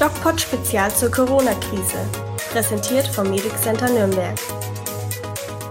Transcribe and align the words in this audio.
DocPod 0.00 0.40
Spezial 0.40 0.92
zur 0.94 1.10
Corona-Krise. 1.10 1.98
Präsentiert 2.52 3.06
vom 3.06 3.30
Medic 3.30 3.56
Center 3.62 3.88
Nürnberg. 3.88 4.38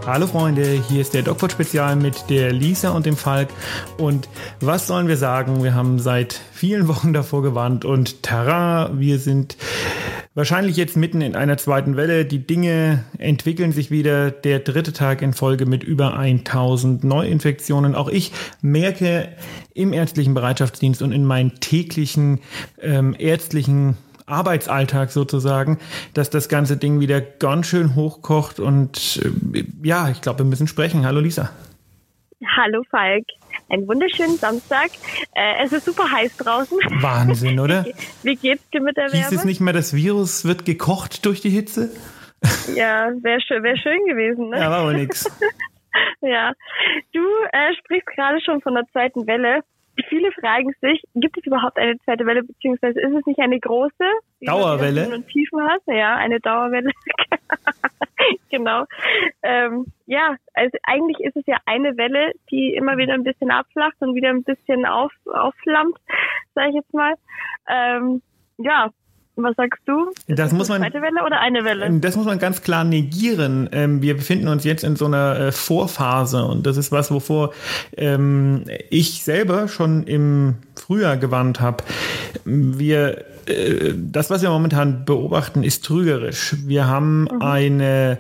Hallo 0.06 0.28
Freunde, 0.28 0.82
hier 0.90 1.02
ist 1.02 1.14
der 1.14 1.22
DocPod 1.22 1.52
Spezial 1.52 1.96
mit 1.96 2.30
der 2.30 2.52
Lisa 2.52 2.92
und 2.92 3.06
dem 3.06 3.16
Falk. 3.16 3.50
Und 3.98 4.28
was 4.60 4.88
sollen 4.88 5.08
wir 5.08 5.18
sagen? 5.18 5.64
Wir 5.64 5.74
haben 5.74 6.00
seit 6.00 6.40
vielen 6.52 6.88
Wochen 6.90 7.14
davor 7.14 7.42
gewarnt 7.42 7.86
und 7.86 8.24
tara, 8.24 8.92
wir 8.94 9.20
sind 9.20 9.56
wahrscheinlich 10.36 10.78
jetzt 10.78 10.98
mitten 10.98 11.22
in 11.22 11.36
einer 11.36 11.58
zweiten 11.58 11.96
Welle. 11.96 12.26
Die 12.26 12.46
Dinge 12.46 13.04
entwickeln 13.18 13.72
sich 13.72 13.92
wieder. 13.92 14.32
Der 14.32 14.60
dritte 14.60 14.94
Tag 14.94 15.22
in 15.22 15.34
Folge 15.34 15.66
mit 15.66 15.84
über 15.84 16.18
1000 16.18 17.04
Neuinfektionen. 17.04 17.96
Auch 17.96 18.10
ich 18.10 18.32
merke 18.62 19.30
im 19.74 19.94
ärztlichen 19.94 20.34
Bereitschaftsdienst 20.34 21.02
und 21.02 21.12
in 21.12 21.26
meinen 21.26 21.60
täglichen 21.60 22.40
ähm, 22.82 23.16
ärztlichen 23.18 23.98
Arbeitsalltag 24.26 25.12
sozusagen, 25.12 25.80
dass 26.14 26.30
das 26.30 26.48
ganze 26.48 26.78
Ding 26.78 27.00
wieder 27.00 27.20
ganz 27.20 27.68
schön 27.68 27.96
hochkocht 27.96 28.60
und 28.60 29.22
äh, 29.54 29.66
ja, 29.84 30.10
ich 30.10 30.22
glaube, 30.22 30.40
wir 30.40 30.46
müssen 30.46 30.68
sprechen. 30.68 31.06
Hallo 31.06 31.20
Lisa. 31.20 31.50
Hallo 32.58 32.84
Falk. 32.90 33.26
Einen 33.70 33.88
wunderschönen 33.88 34.38
Samstag. 34.38 34.90
Äh, 35.36 35.64
es 35.64 35.74
ist 35.74 35.86
super 35.86 36.10
heiß 36.12 36.38
draußen. 36.38 36.78
Wahnsinn, 37.02 37.60
oder? 37.60 37.86
Wie 38.24 38.36
geht's 38.36 38.70
dir 38.70 38.82
mit 38.82 38.98
der 38.98 39.12
Wärme? 39.12 39.18
Hieß 39.18 39.32
es 39.32 39.46
nicht 39.46 39.62
mehr, 39.62 39.74
das 39.74 39.96
Virus 39.96 40.46
wird 40.46 40.66
gekocht 40.66 41.26
durch 41.26 41.42
die 41.42 41.50
Hitze? 41.50 41.92
Ja, 42.76 43.10
wäre 43.22 43.40
schön, 43.42 43.64
wär 43.64 43.78
schön 43.78 44.06
gewesen, 44.06 44.50
ne? 44.50 44.60
Ja, 44.60 44.70
war 44.70 44.80
aber 44.80 44.94
nix. 44.94 45.26
ja. 46.22 46.52
Du 47.14 47.22
äh, 47.52 47.74
sprichst 47.80 48.08
gerade 48.08 48.42
schon 48.42 48.62
von 48.62 48.74
der 48.74 48.84
zweiten 48.92 49.26
Welle. 49.28 49.62
Viele 50.10 50.32
fragen 50.34 50.74
sich, 50.82 51.02
gibt 51.14 51.38
es 51.38 51.46
überhaupt 51.46 51.78
eine 51.78 51.98
zweite 52.04 52.26
Welle, 52.26 52.44
beziehungsweise 52.44 53.00
ist 53.00 53.16
es 53.16 53.26
nicht 53.26 53.40
eine 53.40 53.60
große? 53.60 54.04
Dauerwelle? 54.42 55.08
Und 55.14 55.28
Tiefen 55.28 55.62
hast? 55.62 55.88
Ja, 55.88 56.16
eine 56.16 56.40
Dauerwelle. 56.40 56.92
Genau. 58.54 58.86
Ähm, 59.42 59.88
ja, 60.06 60.36
also 60.54 60.78
eigentlich 60.84 61.20
ist 61.20 61.36
es 61.36 61.44
ja 61.48 61.58
eine 61.66 61.98
Welle, 61.98 62.34
die 62.52 62.74
immer 62.76 62.98
wieder 62.98 63.14
ein 63.14 63.24
bisschen 63.24 63.52
abflacht 63.52 63.96
und 64.00 64.16
wieder 64.16 64.30
ein 64.30 64.44
bisschen 64.44 64.86
auf, 64.86 65.12
aufflammt, 65.26 65.98
sage 66.54 66.70
ich 66.70 66.76
jetzt 66.76 66.94
mal. 66.94 67.16
Ähm, 67.68 68.22
ja, 68.60 68.92
was 69.36 69.56
sagst 69.56 69.82
du? 69.88 70.12
Ist 70.28 70.38
das 70.38 70.52
muss 70.52 70.70
man, 70.70 70.82
zweite 70.82 71.02
Welle 71.02 71.26
oder 71.26 71.40
eine 71.40 71.64
Welle? 71.64 71.90
Das 72.00 72.16
muss 72.16 72.28
man 72.28 72.38
ganz 72.38 72.62
klar 72.62 72.84
negieren. 72.84 73.68
Ähm, 73.72 74.04
wir 74.04 74.16
befinden 74.16 74.48
uns 74.48 74.64
jetzt 74.64 74.84
in 74.84 74.96
so 74.96 75.06
einer 75.06 75.40
äh, 75.40 75.52
Vorphase 75.52 76.46
und 76.46 76.68
das 76.68 76.78
ist 76.78 76.92
was, 76.92 77.12
wovor 77.12 77.54
ähm, 77.98 78.66
ich 78.92 79.24
selber 79.24 79.68
schon 79.68 80.04
im 80.04 80.58
Frühjahr 80.76 81.18
gewarnt 81.18 81.60
habe. 81.60 81.84
Wir 82.46 83.26
äh, 83.48 83.94
das, 83.96 84.30
was 84.30 84.42
wir 84.42 84.50
momentan 84.50 85.06
beobachten, 85.06 85.64
ist 85.64 85.86
trügerisch. 85.86 86.56
Wir 86.66 86.88
haben 86.88 87.24
mhm. 87.24 87.42
eine 87.42 88.18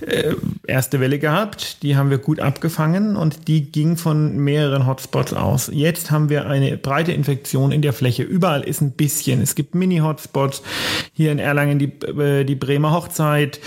äh, 0.00 0.34
erste 0.66 1.00
Welle 1.00 1.18
gehabt, 1.18 1.82
die 1.82 1.96
haben 1.96 2.10
wir 2.10 2.18
gut 2.18 2.40
abgefangen 2.40 3.16
und 3.16 3.48
die 3.48 3.70
ging 3.70 3.96
von 3.96 4.36
mehreren 4.36 4.86
Hotspots 4.86 5.32
aus. 5.32 5.70
Jetzt 5.72 6.10
haben 6.10 6.28
wir 6.28 6.46
eine 6.46 6.76
breite 6.76 7.12
Infektion 7.12 7.72
in 7.72 7.82
der 7.82 7.92
Fläche. 7.92 8.22
Überall 8.22 8.62
ist 8.62 8.80
ein 8.80 8.92
bisschen. 8.92 9.40
Es 9.42 9.54
gibt 9.54 9.74
Mini-Hotspots. 9.74 10.62
Hier 11.12 11.32
in 11.32 11.38
Erlangen 11.38 11.78
die, 11.78 11.92
äh, 12.06 12.44
die 12.44 12.54
Bremer 12.54 12.92
Hochzeit. 12.92 13.60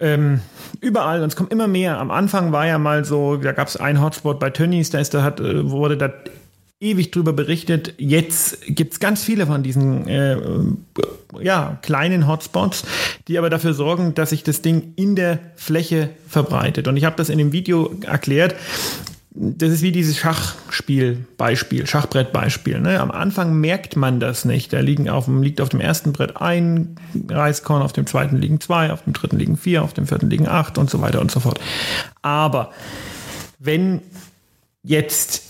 Ähm, 0.00 0.40
überall 0.80 1.22
und 1.22 1.28
es 1.28 1.36
kommt 1.36 1.52
immer 1.52 1.66
mehr. 1.66 1.98
Am 1.98 2.10
Anfang 2.10 2.52
war 2.52 2.66
ja 2.66 2.78
mal 2.78 3.04
so, 3.04 3.36
da 3.36 3.52
gab 3.52 3.68
es 3.68 3.76
einen 3.76 4.00
Hotspot 4.00 4.38
bei 4.38 4.50
Tönnies, 4.50 4.90
da 4.90 5.00
ist, 5.00 5.12
da 5.12 5.22
hat, 5.22 5.40
äh, 5.40 5.70
wurde 5.70 5.96
da 5.96 6.12
ewig 6.80 7.10
drüber 7.10 7.32
berichtet. 7.32 7.94
Jetzt 7.98 8.58
gibt's 8.66 9.00
ganz 9.00 9.24
viele 9.24 9.46
von 9.46 9.62
diesen 9.62 10.06
äh, 10.06 10.36
ja, 11.40 11.78
kleinen 11.82 12.26
Hotspots, 12.26 12.84
die 13.26 13.38
aber 13.38 13.50
dafür 13.50 13.74
sorgen, 13.74 14.14
dass 14.14 14.30
sich 14.30 14.44
das 14.44 14.62
Ding 14.62 14.92
in 14.96 15.16
der 15.16 15.40
Fläche 15.56 16.10
verbreitet. 16.28 16.88
Und 16.88 16.96
ich 16.96 17.04
habe 17.04 17.16
das 17.16 17.28
in 17.28 17.38
dem 17.38 17.52
Video 17.52 17.94
erklärt. 18.02 18.54
Das 19.40 19.70
ist 19.70 19.82
wie 19.82 19.92
dieses 19.92 20.16
Schachspielbeispiel, 20.18 21.86
Schachbrettbeispiel. 21.86 22.80
Ne? 22.80 22.98
Am 22.98 23.10
Anfang 23.10 23.60
merkt 23.60 23.94
man 23.94 24.18
das 24.18 24.44
nicht. 24.44 24.72
Da 24.72 24.80
liegen 24.80 25.08
auf 25.08 25.26
dem, 25.26 25.42
liegt 25.42 25.60
auf 25.60 25.68
dem 25.68 25.80
ersten 25.80 26.12
Brett 26.12 26.40
ein 26.40 26.96
Reiskorn, 27.28 27.82
auf 27.82 27.92
dem 27.92 28.06
zweiten 28.06 28.36
liegen 28.36 28.60
zwei, 28.60 28.92
auf 28.92 29.02
dem 29.02 29.12
dritten 29.12 29.38
liegen 29.38 29.56
vier, 29.56 29.82
auf 29.82 29.94
dem 29.94 30.06
vierten 30.06 30.30
liegen 30.30 30.48
acht 30.48 30.78
und 30.78 30.90
so 30.90 31.00
weiter 31.00 31.20
und 31.20 31.30
so 31.30 31.40
fort. 31.40 31.60
Aber 32.22 32.72
wenn 33.60 34.00
jetzt 34.82 35.47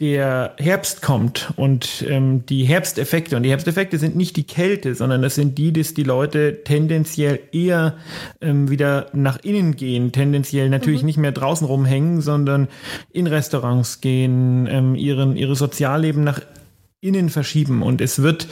der 0.00 0.54
Herbst 0.56 1.02
kommt 1.02 1.52
und 1.56 2.06
ähm, 2.08 2.46
die 2.46 2.64
Herbsteffekte, 2.64 3.36
und 3.36 3.42
die 3.42 3.50
Herbsteffekte 3.50 3.98
sind 3.98 4.16
nicht 4.16 4.34
die 4.36 4.46
Kälte, 4.46 4.94
sondern 4.94 5.20
das 5.20 5.34
sind 5.34 5.58
die, 5.58 5.74
dass 5.74 5.92
die 5.92 6.04
Leute 6.04 6.64
tendenziell 6.64 7.38
eher 7.52 7.98
ähm, 8.40 8.70
wieder 8.70 9.08
nach 9.12 9.38
innen 9.42 9.76
gehen, 9.76 10.10
tendenziell 10.10 10.70
natürlich 10.70 11.02
mhm. 11.02 11.06
nicht 11.06 11.18
mehr 11.18 11.32
draußen 11.32 11.66
rumhängen, 11.66 12.22
sondern 12.22 12.68
in 13.12 13.26
Restaurants 13.26 14.00
gehen, 14.00 14.66
ähm, 14.70 14.94
ihren, 14.94 15.36
ihre 15.36 15.54
Sozialleben 15.54 16.24
nach 16.24 16.40
innen 17.02 17.28
verschieben. 17.28 17.82
Und 17.82 18.00
es 18.00 18.22
wird 18.22 18.48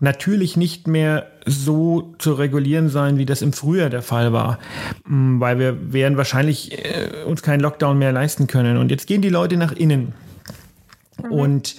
natürlich 0.00 0.56
nicht 0.56 0.86
mehr 0.86 1.26
so 1.44 2.14
zu 2.18 2.32
regulieren 2.32 2.88
sein, 2.88 3.18
wie 3.18 3.26
das 3.26 3.42
im 3.42 3.52
Frühjahr 3.52 3.90
der 3.90 4.02
Fall 4.02 4.32
war, 4.32 4.58
mm, 5.04 5.38
weil 5.38 5.58
wir 5.58 5.92
werden 5.92 6.16
wahrscheinlich 6.16 6.72
äh, 6.72 7.24
uns 7.26 7.42
keinen 7.42 7.60
Lockdown 7.60 7.98
mehr 7.98 8.12
leisten 8.12 8.46
können. 8.46 8.78
Und 8.78 8.90
jetzt 8.90 9.06
gehen 9.06 9.20
die 9.20 9.28
Leute 9.28 9.58
nach 9.58 9.72
innen. 9.72 10.14
Mhm. 11.24 11.32
Und 11.32 11.76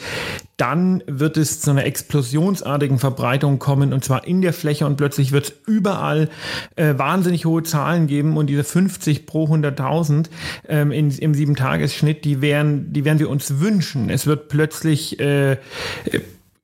dann 0.57 1.03
wird 1.07 1.37
es 1.37 1.61
zu 1.61 1.71
einer 1.71 1.85
explosionsartigen 1.85 2.99
Verbreitung 2.99 3.59
kommen 3.59 3.93
und 3.93 4.03
zwar 4.03 4.25
in 4.27 4.41
der 4.41 4.53
Fläche 4.53 4.85
und 4.85 4.97
plötzlich 4.97 5.31
wird 5.31 5.45
es 5.45 5.53
überall 5.65 6.29
äh, 6.75 6.97
wahnsinnig 6.97 7.45
hohe 7.45 7.63
Zahlen 7.63 8.07
geben 8.07 8.37
und 8.37 8.47
diese 8.47 8.63
50 8.63 9.25
pro 9.25 9.45
100.000 9.45 10.27
ähm, 10.67 10.91
im 10.91 11.33
Sieben-Tages-Schnitt, 11.33 12.23
die 12.25 12.41
wären, 12.41 12.93
die 12.93 13.05
werden 13.05 13.19
wir 13.19 13.29
uns 13.29 13.59
wünschen. 13.59 14.09
Es 14.09 14.25
wird 14.25 14.47
plötzlich 14.47 15.19
äh, 15.19 15.57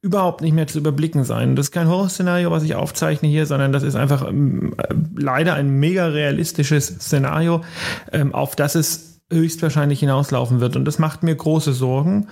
überhaupt 0.02 0.42
nicht 0.42 0.54
mehr 0.54 0.68
zu 0.68 0.78
überblicken 0.80 1.24
sein. 1.26 1.56
Das 1.56 1.68
ist 1.68 1.72
kein 1.72 1.90
Horrorszenario, 1.90 2.52
was 2.52 2.64
ich 2.64 2.76
aufzeichne 2.76 3.28
hier, 3.28 3.46
sondern 3.46 3.74
das 3.74 3.84
ist 3.84 3.96
einfach 3.96 4.28
ähm, 4.28 4.74
leider 5.18 5.56
ein 5.56 5.70
mega 5.80 6.08
realistisches 6.08 6.88
Szenario, 6.88 7.64
ähm, 8.14 8.34
auf 8.34 8.56
das 8.56 8.76
es 8.76 9.09
höchstwahrscheinlich 9.32 10.00
hinauslaufen 10.00 10.60
wird. 10.60 10.76
Und 10.76 10.86
das 10.86 11.00
macht 11.00 11.24
mir 11.24 11.36
große 11.36 11.74
Sorgen, 11.74 12.28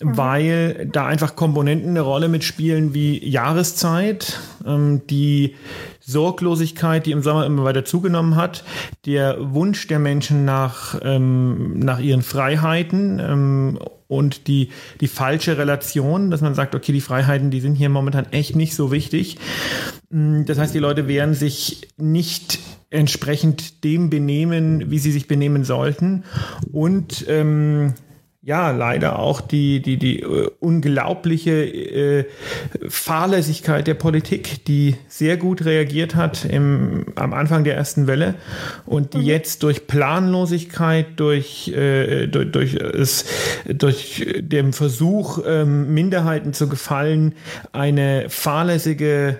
mhm. 0.00 0.16
weil 0.16 0.88
da 0.90 1.06
einfach 1.06 1.36
Komponenten 1.36 1.90
eine 1.90 2.00
Rolle 2.00 2.28
mitspielen 2.28 2.94
wie 2.94 3.22
Jahreszeit, 3.26 4.40
ähm, 4.66 5.02
die 5.08 5.56
Sorglosigkeit, 6.00 7.06
die 7.06 7.12
im 7.12 7.22
Sommer 7.22 7.46
immer 7.46 7.64
weiter 7.64 7.84
zugenommen 7.84 8.36
hat, 8.36 8.64
der 9.06 9.36
Wunsch 9.54 9.86
der 9.86 9.98
Menschen 9.98 10.44
nach, 10.44 10.98
ähm, 11.02 11.78
nach 11.78 12.00
ihren 12.00 12.22
Freiheiten 12.22 13.20
ähm, 13.20 13.78
und 14.12 14.46
die, 14.46 14.68
die 15.00 15.08
falsche 15.08 15.56
Relation, 15.56 16.30
dass 16.30 16.42
man 16.42 16.54
sagt, 16.54 16.74
okay, 16.74 16.92
die 16.92 17.00
Freiheiten, 17.00 17.50
die 17.50 17.60
sind 17.60 17.76
hier 17.76 17.88
momentan 17.88 18.26
echt 18.30 18.54
nicht 18.54 18.74
so 18.74 18.92
wichtig. 18.92 19.38
Mm, 20.10 20.44
das 20.44 20.58
heißt, 20.58 20.74
die 20.74 20.78
Leute 20.78 21.08
wehren 21.08 21.32
sich 21.32 21.88
nicht 21.96 22.58
entsprechend 22.90 23.84
dem 23.84 24.10
benehmen, 24.10 24.90
wie 24.90 24.98
sie 24.98 25.12
sich 25.12 25.26
benehmen 25.28 25.64
sollten. 25.64 26.24
Und 26.70 27.24
ähm, 27.26 27.94
ja, 28.44 28.72
leider 28.72 29.20
auch 29.20 29.40
die, 29.40 29.80
die, 29.80 29.98
die 29.98 30.26
uh, 30.26 30.48
unglaubliche 30.58 31.52
äh, 31.52 32.24
Fahrlässigkeit 32.88 33.86
der 33.86 33.94
Politik, 33.94 34.64
die 34.64 34.96
sehr 35.06 35.36
gut 35.36 35.64
reagiert 35.64 36.16
hat 36.16 36.44
im, 36.44 37.06
am 37.14 37.34
Anfang 37.34 37.62
der 37.62 37.76
ersten 37.76 38.08
Welle 38.08 38.34
und 38.84 39.14
die 39.14 39.18
mhm. 39.18 39.24
jetzt 39.24 39.62
durch 39.62 39.86
Planlosigkeit, 39.86 41.06
durch, 41.20 41.68
äh, 41.68 42.26
durch, 42.26 42.50
durch, 42.50 42.74
es, 42.74 43.26
durch 43.68 44.26
den 44.40 44.72
Versuch, 44.72 45.38
ähm, 45.46 45.94
Minderheiten 45.94 46.52
zu 46.52 46.68
gefallen, 46.68 47.36
eine 47.72 48.28
fahrlässige 48.28 49.38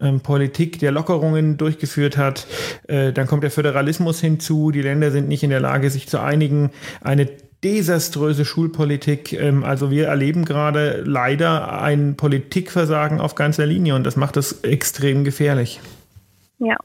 ähm, 0.00 0.20
Politik 0.20 0.78
der 0.78 0.92
Lockerungen 0.92 1.56
durchgeführt 1.56 2.16
hat. 2.16 2.46
Äh, 2.86 3.12
dann 3.12 3.26
kommt 3.26 3.42
der 3.42 3.50
Föderalismus 3.50 4.20
hinzu. 4.20 4.70
Die 4.70 4.82
Länder 4.82 5.10
sind 5.10 5.28
nicht 5.28 5.42
in 5.42 5.50
der 5.50 5.60
Lage, 5.60 5.90
sich 5.90 6.08
zu 6.08 6.20
einigen. 6.20 6.70
Eine 7.00 7.28
desaströse 7.64 8.44
Schulpolitik. 8.44 9.32
Ähm, 9.32 9.64
also 9.64 9.90
wir 9.90 10.06
erleben 10.06 10.44
gerade 10.44 11.02
leider 11.04 11.80
ein 11.80 12.16
Politikversagen 12.16 13.20
auf 13.20 13.34
ganzer 13.34 13.66
Linie 13.66 13.94
und 13.94 14.04
das 14.04 14.16
macht 14.16 14.36
es 14.36 14.62
extrem 14.62 15.24
gefährlich. 15.24 15.80
Ja, 16.58 16.76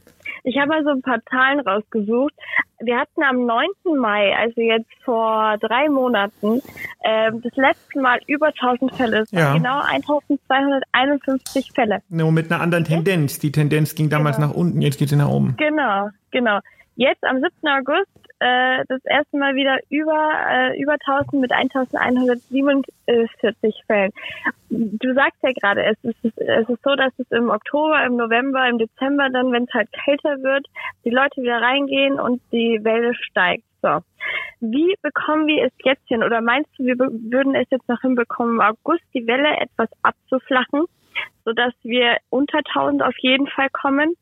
ich 0.43 0.57
habe 0.57 0.73
also 0.73 0.89
ein 0.89 1.01
paar 1.01 1.19
Zahlen 1.29 1.59
rausgesucht. 1.59 2.33
Wir 2.79 2.97
hatten 2.97 3.21
am 3.23 3.45
9. 3.45 3.67
Mai, 3.99 4.35
also 4.35 4.61
jetzt 4.61 4.89
vor 5.03 5.57
drei 5.59 5.89
Monaten, 5.89 6.61
äh, 7.01 7.31
das 7.31 7.55
letzte 7.55 7.99
Mal 7.99 8.19
über 8.27 8.47
1000 8.47 8.95
Fälle. 8.95 9.25
Ja. 9.31 9.53
genau 9.53 9.81
1251 9.81 11.71
Fälle. 11.73 12.01
Nur 12.09 12.31
mit 12.31 12.51
einer 12.51 12.61
anderen 12.61 12.85
Tendenz. 12.85 13.39
Die 13.39 13.51
Tendenz 13.51 13.95
ging 13.95 14.09
damals 14.09 14.37
genau. 14.37 14.47
nach 14.47 14.55
unten, 14.55 14.81
jetzt 14.81 14.97
geht 14.97 15.09
sie 15.09 15.17
nach 15.17 15.29
oben. 15.29 15.55
Genau, 15.57 16.09
genau. 16.31 16.59
Jetzt 16.95 17.23
am 17.23 17.37
7. 17.37 17.51
August 17.63 18.18
äh, 18.39 18.83
das 18.87 19.03
erste 19.05 19.37
Mal 19.37 19.53
wieder 19.55 19.77
über, 19.89 20.31
äh, 20.49 20.81
über 20.81 20.93
1000 20.93 21.41
mit 21.41 21.51
1147 21.51 23.83
Fällen. 23.85 24.11
Du 24.69 25.13
sagst 25.13 25.43
ja 25.43 25.51
gerade, 25.51 25.83
es 25.83 25.97
ist, 26.03 26.37
es 26.37 26.69
ist 26.69 26.81
so, 26.83 26.95
dass 26.95 27.11
es 27.17 27.29
im 27.31 27.49
Oktober, 27.49 28.01
im 28.05 28.15
November, 28.15 28.69
im 28.69 28.77
Dezember 28.77 29.29
dann, 29.29 29.51
wenn 29.51 29.63
es 29.63 29.73
halt 29.73 29.89
kälter 29.91 30.41
wird, 30.41 30.67
die 31.05 31.09
Leute 31.09 31.41
wieder 31.41 31.61
reingehen 31.61 32.19
und 32.19 32.41
die 32.51 32.79
Welle 32.83 33.15
steigt. 33.15 33.63
So. 33.81 33.99
Wie 34.59 34.95
bekommen 35.01 35.47
wir 35.47 35.65
es 35.65 35.71
jetzt 35.83 36.07
hin? 36.07 36.23
Oder 36.23 36.41
meinst 36.41 36.69
du, 36.77 36.85
wir 36.85 36.97
würden 36.97 37.55
es 37.55 37.67
jetzt 37.69 37.87
noch 37.87 38.01
hinbekommen, 38.01 38.55
im 38.55 38.61
August 38.61 39.03
die 39.13 39.25
Welle 39.25 39.55
etwas 39.57 39.89
abzuflachen, 40.01 40.85
sodass 41.45 41.73
wir 41.83 42.17
unter 42.29 42.57
1000 42.57 43.03
auf 43.03 43.17
jeden 43.19 43.47
Fall 43.47 43.69
kommen? 43.71 44.15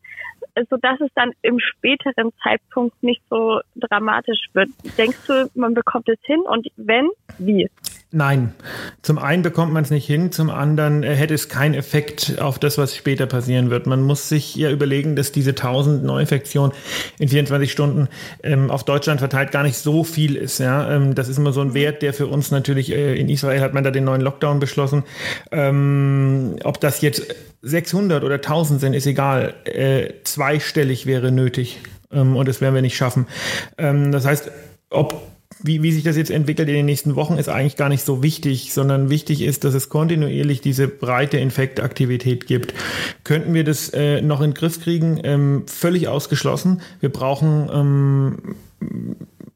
So 0.70 0.78
dass 0.78 1.00
es 1.02 1.10
dann 1.16 1.32
im 1.42 1.60
späteren 1.60 2.32
Zeitpunkt 2.44 3.02
nicht 3.04 3.22
so 3.30 3.60
dramatisch 3.76 4.48
wird. 4.54 4.70
Denkst 4.98 5.20
du, 5.28 5.50
man 5.56 5.74
bekommt 5.74 6.10
es 6.10 6.20
hin 6.24 6.42
und 6.42 6.68
wenn, 6.78 7.10
wie? 7.38 7.70
Nein, 8.10 8.54
zum 9.02 9.18
einen 9.18 9.44
bekommt 9.44 9.74
man 9.74 9.84
es 9.84 9.92
nicht 9.92 10.06
hin, 10.08 10.32
zum 10.32 10.50
anderen 10.50 11.04
äh, 11.04 11.14
hätte 11.14 11.34
es 11.34 11.50
keinen 11.50 11.74
Effekt 11.74 12.40
auf 12.40 12.58
das, 12.58 12.78
was 12.78 12.96
später 12.96 13.26
passieren 13.26 13.70
wird. 13.70 13.86
Man 13.86 14.02
muss 14.02 14.30
sich 14.30 14.56
ja 14.56 14.72
überlegen, 14.72 15.18
dass 15.18 15.34
diese 15.34 15.50
1000 15.50 16.06
Neuinfektionen 16.06 16.72
in 17.20 17.28
24 17.28 17.70
Stunden 17.70 18.08
ähm, 18.44 18.72
auf 18.72 18.86
Deutschland 18.86 19.20
verteilt 19.20 19.52
gar 19.52 19.64
nicht 19.64 19.76
so 19.76 20.06
viel 20.06 20.38
ist. 20.38 20.60
Ja? 20.60 20.90
Ähm, 20.90 21.16
das 21.16 21.28
ist 21.28 21.38
immer 21.38 21.52
so 21.52 21.60
ein 21.60 21.74
Wert, 21.74 22.02
der 22.02 22.14
für 22.14 22.28
uns 22.28 22.50
natürlich, 22.50 22.94
äh, 22.94 23.20
in 23.20 23.28
Israel 23.28 23.60
hat 23.60 23.74
man 23.74 23.84
da 23.84 23.92
den 23.92 24.06
neuen 24.06 24.22
Lockdown 24.22 24.60
beschlossen. 24.60 25.04
Ähm, 25.52 26.56
ob 26.64 26.80
das 26.80 27.02
jetzt 27.02 27.36
600 27.68 28.24
oder 28.24 28.36
1000 28.36 28.80
sind, 28.80 28.94
ist 28.94 29.06
egal. 29.06 29.54
Äh, 29.66 30.14
zweistellig 30.24 31.06
wäre 31.06 31.32
nötig 31.32 31.80
ähm, 32.12 32.36
und 32.36 32.48
das 32.48 32.62
werden 32.62 32.76
wir 32.76 32.82
nicht 32.82 32.98
schaffen. 32.98 33.28
Ähm, 33.78 34.12
das 34.12 34.26
heißt, 34.26 34.52
ob 34.90 35.22
wie, 35.64 35.82
wie 35.82 35.92
sich 35.92 36.04
das 36.04 36.18
jetzt 36.18 36.30
entwickelt 36.30 36.68
in 36.68 36.76
den 36.76 36.86
nächsten 36.86 37.16
Wochen, 37.16 37.38
ist 37.38 37.50
eigentlich 37.50 37.78
gar 37.78 37.90
nicht 37.90 38.06
so 38.06 38.22
wichtig, 38.22 38.74
sondern 38.74 39.10
wichtig 39.10 39.42
ist, 39.42 39.64
dass 39.64 39.74
es 39.74 39.90
kontinuierlich 39.90 40.62
diese 40.62 40.88
breite 40.88 41.38
Infektaktivität 41.38 42.46
gibt. 42.46 42.74
Könnten 43.24 43.54
wir 43.54 43.64
das 43.64 43.90
äh, 43.90 44.22
noch 44.22 44.42
in 44.42 44.52
den 44.52 44.54
Griff 44.54 44.82
kriegen? 44.82 45.20
Ähm, 45.24 45.64
völlig 45.66 46.08
ausgeschlossen. 46.08 46.82
Wir 47.00 47.10
brauchen 47.10 47.70
ähm, 47.74 48.38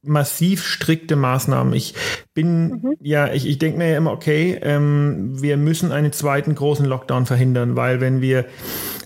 massiv 0.04 0.64
strikte 0.64 1.16
Maßnahmen. 1.16 1.74
Ich 1.74 1.94
bin, 2.34 2.68
mhm. 2.68 2.96
ja, 3.02 3.32
ich, 3.32 3.48
ich 3.48 3.60
denke 3.60 3.78
mir 3.78 3.92
ja 3.92 3.98
immer, 3.98 4.12
okay, 4.12 4.60
ähm, 4.62 5.42
wir 5.42 5.58
müssen 5.58 5.92
einen 5.92 6.12
zweiten 6.12 6.56
großen 6.56 6.86
Lockdown 6.86 7.26
verhindern, 7.26 7.76
weil 7.76 8.02
wenn 8.02 8.22
wir 8.22 8.46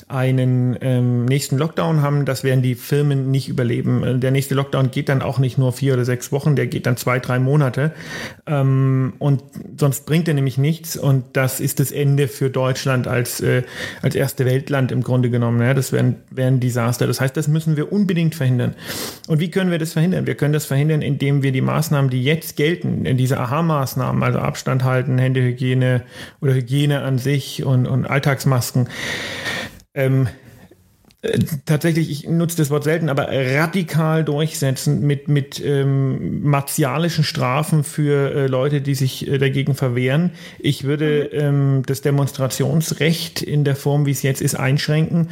einen 0.07 0.77
ähm, 0.81 1.25
nächsten 1.25 1.57
Lockdown 1.57 2.03
haben, 2.03 2.25
das 2.25 2.43
werden 2.43 2.61
die 2.61 2.75
Firmen 2.75 3.31
nicht 3.31 3.49
überleben. 3.49 4.03
Äh, 4.03 4.19
der 4.19 4.29
nächste 4.29 4.53
Lockdown 4.53 4.91
geht 4.91 5.09
dann 5.09 5.23
auch 5.23 5.39
nicht 5.39 5.57
nur 5.57 5.73
vier 5.73 5.93
oder 5.93 6.05
sechs 6.05 6.31
Wochen, 6.31 6.55
der 6.55 6.67
geht 6.67 6.85
dann 6.85 6.95
zwei, 6.95 7.17
drei 7.17 7.39
Monate. 7.39 7.91
Ähm, 8.45 9.13
und 9.17 9.41
sonst 9.77 10.05
bringt 10.05 10.27
er 10.27 10.35
nämlich 10.35 10.59
nichts. 10.59 10.95
Und 10.95 11.25
das 11.33 11.59
ist 11.59 11.79
das 11.79 11.91
Ende 11.91 12.27
für 12.27 12.51
Deutschland 12.51 13.07
als, 13.07 13.39
äh, 13.39 13.63
als 14.03 14.13
erste 14.13 14.45
Weltland 14.45 14.91
im 14.91 15.01
Grunde 15.01 15.31
genommen. 15.31 15.59
Ja, 15.59 15.73
das 15.73 15.91
wäre 15.91 16.13
wär 16.29 16.47
ein 16.47 16.59
Desaster. 16.59 17.07
Das 17.07 17.19
heißt, 17.19 17.35
das 17.35 17.47
müssen 17.47 17.75
wir 17.75 17.91
unbedingt 17.91 18.35
verhindern. 18.35 18.75
Und 19.27 19.39
wie 19.39 19.49
können 19.49 19.71
wir 19.71 19.79
das 19.79 19.93
verhindern? 19.93 20.27
Wir 20.27 20.35
können 20.35 20.53
das 20.53 20.65
verhindern, 20.65 20.84
indem 20.89 21.43
wir 21.43 21.51
die 21.51 21.61
Maßnahmen, 21.61 22.09
die 22.09 22.23
jetzt 22.23 22.55
gelten, 22.55 23.03
diese 23.17 23.39
Aha-Maßnahmen, 23.39 24.21
also 24.23 24.39
Abstand 24.39 24.83
halten, 24.83 25.17
Händehygiene 25.17 26.03
oder 26.41 26.53
Hygiene 26.53 27.01
an 27.01 27.17
sich 27.17 27.63
und, 27.63 27.87
und 27.87 28.05
Alltagsmasken, 28.05 28.89
ähm, 29.93 30.27
äh, 30.27 30.44
tatsächlich, 31.65 32.09
ich 32.09 32.27
nutze 32.27 32.57
das 32.57 32.69
Wort 32.69 32.83
selten, 32.83 33.09
aber 33.09 33.27
radikal 33.29 34.23
durchsetzen 34.23 35.01
mit, 35.01 35.27
mit 35.27 35.63
ähm, 35.63 36.43
martialischen 36.43 37.23
Strafen 37.23 37.83
für 37.83 38.31
äh, 38.33 38.47
Leute, 38.47 38.81
die 38.81 38.95
sich 38.95 39.27
äh, 39.27 39.37
dagegen 39.37 39.75
verwehren. 39.75 40.31
Ich 40.59 40.83
würde 40.83 41.29
mhm. 41.31 41.39
ähm, 41.39 41.83
das 41.85 42.01
Demonstrationsrecht 42.01 43.41
in 43.41 43.63
der 43.63 43.75
Form, 43.75 44.05
wie 44.05 44.11
es 44.11 44.21
jetzt 44.21 44.41
ist, 44.41 44.55
einschränken. 44.55 45.29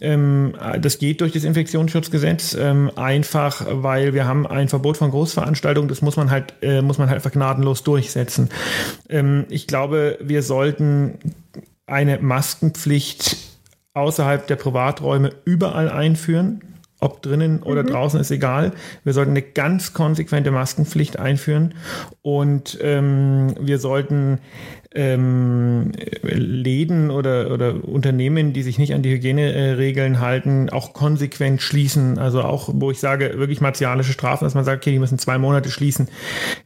Ähm, 0.00 0.54
das 0.80 0.98
geht 0.98 1.20
durch 1.20 1.32
das 1.32 1.44
Infektionsschutzgesetz 1.44 2.56
ähm, 2.58 2.90
einfach, 2.96 3.66
weil 3.68 4.14
wir 4.14 4.26
haben 4.26 4.46
ein 4.46 4.68
Verbot 4.68 4.96
von 4.96 5.10
Großveranstaltungen. 5.10 5.88
Das 5.88 6.02
muss 6.02 6.16
man 6.16 6.30
halt, 6.30 6.54
äh, 6.62 6.82
muss 6.82 6.98
man 6.98 7.08
halt 7.08 7.16
einfach 7.16 7.32
gnadenlos 7.32 7.82
durchsetzen. 7.82 8.48
Ähm, 9.08 9.44
ich 9.48 9.66
glaube, 9.66 10.18
wir 10.20 10.42
sollten 10.42 11.18
eine 11.86 12.18
Maskenpflicht 12.18 13.53
außerhalb 13.94 14.46
der 14.46 14.56
Privaträume 14.56 15.30
überall 15.44 15.88
einführen. 15.88 16.73
Ob 17.00 17.22
drinnen 17.22 17.62
oder 17.62 17.82
mhm. 17.82 17.88
draußen 17.88 18.20
ist 18.20 18.30
egal. 18.30 18.72
Wir 19.02 19.12
sollten 19.12 19.32
eine 19.32 19.42
ganz 19.42 19.92
konsequente 19.92 20.50
Maskenpflicht 20.50 21.18
einführen 21.18 21.74
und 22.22 22.78
ähm, 22.80 23.54
wir 23.60 23.78
sollten 23.78 24.38
ähm, 24.94 25.90
Läden 26.22 27.10
oder, 27.10 27.50
oder 27.50 27.84
Unternehmen, 27.84 28.52
die 28.52 28.62
sich 28.62 28.78
nicht 28.78 28.94
an 28.94 29.02
die 29.02 29.10
Hygieneregeln 29.10 30.20
halten, 30.20 30.70
auch 30.70 30.92
konsequent 30.92 31.60
schließen. 31.60 32.18
Also 32.18 32.42
auch, 32.42 32.70
wo 32.72 32.92
ich 32.92 33.00
sage, 33.00 33.32
wirklich 33.36 33.60
martialische 33.60 34.12
Strafen, 34.12 34.44
dass 34.44 34.54
man 34.54 34.64
sagt, 34.64 34.82
okay, 34.82 34.92
die 34.92 35.00
müssen 35.00 35.18
zwei 35.18 35.36
Monate 35.36 35.70
schließen. 35.70 36.08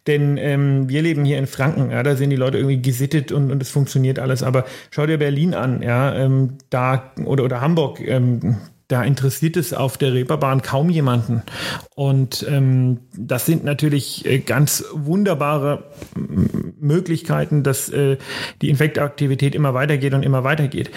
Denn 0.07 0.37
ähm, 0.37 0.89
wir 0.91 1.01
leben 1.03 1.25
hier 1.25 1.39
in 1.39 1.47
Franken, 1.47 1.91
ja, 1.91 2.03
da 2.03 2.17
sind 2.17 2.31
die 2.31 2.37
Leute 2.37 2.59
irgendwie 2.59 2.83
gesittet 2.83 3.33
und, 3.33 3.51
und 3.51 3.63
es 3.63 3.71
funktioniert 3.71 4.19
alles. 4.19 4.43
Aber 4.43 4.67
schau 4.91 5.07
dir 5.07 5.19
Berlin 5.19 5.55
an, 5.55 5.81
ja, 5.83 6.15
ähm, 6.15 6.59
da 6.69 7.13
oder, 7.25 7.45
oder 7.45 7.63
Hamburg, 7.63 8.01
ähm, 8.07 8.59
da 8.89 9.03
interessiert 9.05 9.59
es 9.59 9.75
auf 9.75 9.99
der 9.99 10.15
Reeperbahn 10.15 10.63
kaum 10.63 10.89
jemanden. 10.89 11.43
Und 11.95 12.45
ähm, 12.49 13.01
das 13.15 13.45
sind 13.45 13.63
natürlich 13.63 14.25
äh, 14.25 14.39
ganz 14.39 14.83
wunderbare 14.93 15.85
Möglichkeiten, 16.81 17.63
dass 17.63 17.91
äh, 17.91 18.17
die 18.63 18.71
Infektaktivität 18.71 19.55
immer 19.55 19.75
weitergeht 19.75 20.15
und 20.15 20.23
immer 20.23 20.43
weitergeht. 20.43 20.91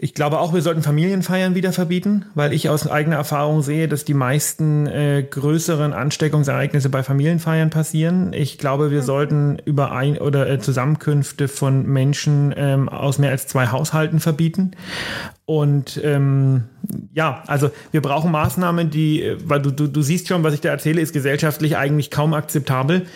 Ich 0.00 0.14
glaube 0.14 0.38
auch, 0.38 0.54
wir 0.54 0.62
sollten 0.62 0.82
Familienfeiern 0.82 1.54
wieder 1.54 1.72
verbieten, 1.72 2.26
weil 2.34 2.52
ich 2.52 2.68
aus 2.68 2.86
eigener 2.86 3.16
Erfahrung 3.16 3.62
sehe, 3.62 3.88
dass 3.88 4.04
die 4.04 4.14
meisten 4.14 4.86
äh, 4.86 5.24
größeren 5.28 5.92
Ansteckungsereignisse 5.92 6.88
bei 6.88 7.02
Familienfeiern 7.02 7.70
passieren. 7.70 8.32
Ich 8.32 8.58
glaube, 8.58 8.90
wir 8.90 9.02
mhm. 9.02 9.06
sollten 9.06 9.58
Überein 9.64 10.18
oder 10.18 10.48
äh, 10.48 10.58
Zusammenkünfte 10.58 11.48
von 11.48 11.86
Menschen 11.86 12.54
ähm, 12.56 12.88
aus 12.88 13.18
mehr 13.18 13.30
als 13.30 13.46
zwei 13.46 13.68
Haushalten 13.68 14.20
verbieten. 14.20 14.72
Und 15.48 15.98
ähm, 16.04 16.64
ja, 17.14 17.42
also 17.46 17.70
wir 17.90 18.02
brauchen 18.02 18.30
Maßnahmen, 18.30 18.90
die, 18.90 19.22
äh, 19.22 19.38
weil 19.44 19.62
du, 19.62 19.70
du, 19.70 19.86
du 19.86 20.02
siehst 20.02 20.28
schon, 20.28 20.42
was 20.42 20.52
ich 20.52 20.60
da 20.60 20.68
erzähle, 20.68 21.00
ist 21.00 21.14
gesellschaftlich 21.14 21.78
eigentlich 21.78 22.10
kaum 22.10 22.34
akzeptabel. 22.34 23.06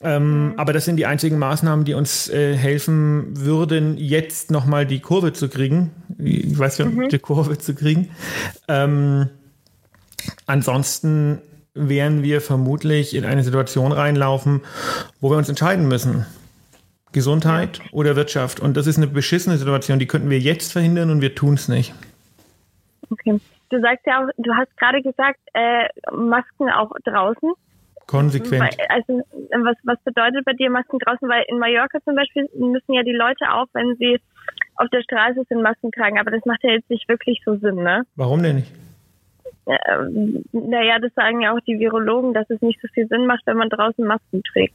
Ähm, 0.00 0.44
mhm. 0.44 0.52
aber 0.58 0.72
das 0.72 0.84
sind 0.84 0.96
die 0.96 1.06
einzigen 1.06 1.38
Maßnahmen, 1.38 1.84
die 1.84 1.94
uns 1.94 2.28
äh, 2.28 2.56
helfen 2.56 3.24
würden, 3.32 3.96
jetzt 3.98 4.52
nochmal 4.52 4.86
die 4.86 5.00
Kurve 5.00 5.32
zu 5.32 5.48
kriegen. 5.48 5.90
Ich 6.24 6.58
weiß 6.58 6.76
schon, 6.76 6.94
mhm. 6.94 7.08
die 7.08 7.18
Kurve 7.18 7.58
zu 7.58 7.74
kriegen. 7.74 8.10
Ähm, 8.68 9.28
ansonsten 10.46 11.40
werden 11.74 12.22
wir 12.22 12.40
vermutlich 12.40 13.14
in 13.14 13.24
eine 13.24 13.42
Situation 13.42 13.92
reinlaufen, 13.92 14.60
wo 15.20 15.30
wir 15.30 15.36
uns 15.36 15.48
entscheiden 15.48 15.88
müssen. 15.88 16.26
Gesundheit 17.12 17.80
oder 17.92 18.16
Wirtschaft. 18.16 18.60
Und 18.60 18.76
das 18.76 18.86
ist 18.86 18.96
eine 18.96 19.06
beschissene 19.06 19.56
Situation, 19.58 19.98
die 19.98 20.06
könnten 20.06 20.30
wir 20.30 20.38
jetzt 20.38 20.72
verhindern 20.72 21.10
und 21.10 21.20
wir 21.20 21.34
tun 21.34 21.54
es 21.54 21.68
nicht. 21.68 21.94
Okay. 23.10 23.38
Du 23.68 23.80
sagst 23.80 24.06
ja 24.06 24.22
auch, 24.22 24.28
du 24.36 24.52
hast 24.54 24.76
gerade 24.76 25.02
gesagt, 25.02 25.40
äh, 25.54 25.88
Masken 26.14 26.68
auch 26.70 26.90
draußen. 27.04 27.52
Konsequent. 28.06 28.76
Also 28.88 29.22
was, 29.50 29.76
was 29.84 29.98
bedeutet 30.04 30.44
bei 30.44 30.52
dir 30.52 30.70
Masken 30.70 30.98
draußen? 30.98 31.26
Weil 31.28 31.44
in 31.48 31.58
Mallorca 31.58 31.98
zum 32.04 32.14
Beispiel 32.14 32.48
müssen 32.54 32.92
ja 32.92 33.02
die 33.02 33.14
Leute 33.14 33.50
auch, 33.52 33.66
wenn 33.72 33.96
sie 33.96 34.20
auf 34.82 34.88
der 34.90 35.02
Straße 35.02 35.44
sind, 35.48 35.62
Masken 35.62 35.90
tragen. 35.92 36.18
Aber 36.18 36.30
das 36.30 36.44
macht 36.44 36.62
ja 36.64 36.72
jetzt 36.72 36.90
nicht 36.90 37.08
wirklich 37.08 37.40
so 37.44 37.56
Sinn, 37.56 37.76
ne? 37.76 38.02
Warum 38.16 38.42
denn 38.42 38.56
nicht? 38.56 38.72
Ähm, 39.64 40.42
naja, 40.50 40.98
das 41.00 41.12
sagen 41.14 41.40
ja 41.40 41.54
auch 41.54 41.60
die 41.60 41.78
Virologen, 41.78 42.34
dass 42.34 42.50
es 42.50 42.60
nicht 42.62 42.80
so 42.82 42.88
viel 42.92 43.06
Sinn 43.06 43.26
macht, 43.26 43.42
wenn 43.46 43.56
man 43.56 43.68
draußen 43.68 44.04
Masken 44.04 44.42
trägt. 44.42 44.74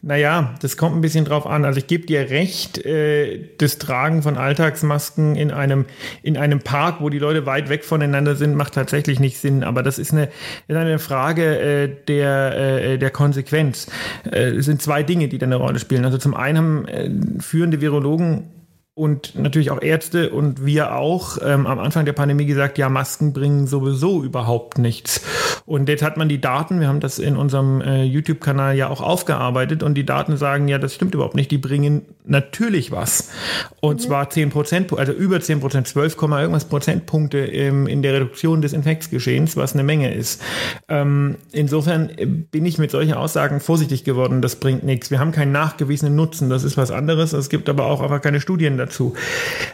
Naja, 0.00 0.54
das 0.62 0.78
kommt 0.78 0.96
ein 0.96 1.02
bisschen 1.02 1.26
drauf 1.26 1.46
an. 1.46 1.66
Also 1.66 1.78
ich 1.78 1.86
gebe 1.86 2.06
dir 2.06 2.30
recht, 2.30 2.78
äh, 2.84 3.50
das 3.58 3.76
Tragen 3.76 4.22
von 4.22 4.38
Alltagsmasken 4.38 5.36
in 5.36 5.50
einem, 5.50 5.84
in 6.22 6.38
einem 6.38 6.60
Park, 6.60 7.02
wo 7.02 7.10
die 7.10 7.18
Leute 7.18 7.44
weit 7.44 7.68
weg 7.68 7.84
voneinander 7.84 8.34
sind, 8.34 8.56
macht 8.56 8.72
tatsächlich 8.72 9.20
nicht 9.20 9.36
Sinn. 9.36 9.64
Aber 9.64 9.82
das 9.82 9.98
ist 9.98 10.12
eine, 10.12 10.28
ist 10.66 10.76
eine 10.76 10.98
Frage 10.98 11.58
äh, 11.58 11.88
der, 12.08 12.56
äh, 12.56 12.98
der 12.98 13.10
Konsequenz. 13.10 13.90
Es 14.24 14.64
sind 14.64 14.80
zwei 14.80 15.02
Dinge, 15.02 15.28
die 15.28 15.36
da 15.36 15.44
eine 15.44 15.56
Rolle 15.56 15.78
spielen. 15.78 16.06
Also 16.06 16.16
zum 16.16 16.34
einen 16.34 16.56
haben 16.56 17.40
führende 17.40 17.82
Virologen 17.82 18.48
und 18.94 19.34
natürlich 19.34 19.70
auch 19.70 19.80
Ärzte 19.80 20.30
und 20.30 20.66
wir 20.66 20.94
auch 20.94 21.38
ähm, 21.42 21.66
am 21.66 21.78
Anfang 21.78 22.04
der 22.04 22.12
Pandemie 22.12 22.44
gesagt, 22.44 22.76
ja, 22.76 22.90
Masken 22.90 23.32
bringen 23.32 23.66
sowieso 23.66 24.22
überhaupt 24.22 24.76
nichts. 24.76 25.22
Und 25.64 25.88
jetzt 25.88 26.02
hat 26.02 26.18
man 26.18 26.28
die 26.28 26.42
Daten, 26.42 26.78
wir 26.78 26.88
haben 26.88 27.00
das 27.00 27.18
in 27.18 27.36
unserem 27.36 27.80
äh, 27.80 28.02
YouTube-Kanal 28.02 28.76
ja 28.76 28.90
auch 28.90 29.00
aufgearbeitet 29.00 29.82
und 29.82 29.94
die 29.94 30.04
Daten 30.04 30.36
sagen, 30.36 30.68
ja, 30.68 30.76
das 30.76 30.94
stimmt 30.94 31.14
überhaupt 31.14 31.36
nicht, 31.36 31.50
die 31.50 31.56
bringen 31.56 32.02
natürlich 32.26 32.92
was. 32.92 33.30
Und 33.80 34.00
mhm. 34.00 34.04
zwar 34.04 34.28
10 34.28 34.50
Prozent, 34.50 34.92
also 34.92 35.12
über 35.12 35.40
10 35.40 35.60
Prozent, 35.60 35.88
12, 35.88 36.16
irgendwas 36.20 36.66
Prozentpunkte 36.66 37.38
ähm, 37.38 37.86
in 37.86 38.02
der 38.02 38.12
Reduktion 38.12 38.60
des 38.60 38.74
Infektsgeschehens, 38.74 39.56
was 39.56 39.72
eine 39.72 39.84
Menge 39.84 40.12
ist. 40.12 40.42
Ähm, 40.88 41.36
insofern 41.52 42.10
bin 42.50 42.66
ich 42.66 42.76
mit 42.76 42.90
solchen 42.90 43.14
Aussagen 43.14 43.60
vorsichtig 43.60 44.04
geworden, 44.04 44.42
das 44.42 44.56
bringt 44.56 44.82
nichts. 44.82 45.10
Wir 45.10 45.18
haben 45.18 45.32
keinen 45.32 45.52
nachgewiesenen 45.52 46.14
Nutzen, 46.14 46.50
das 46.50 46.62
ist 46.62 46.76
was 46.76 46.90
anderes. 46.90 47.32
Es 47.32 47.48
gibt 47.48 47.70
aber 47.70 47.86
auch 47.86 48.02
einfach 48.02 48.20
keine 48.20 48.40
Studien 48.40 48.81
dazu. 48.82 49.14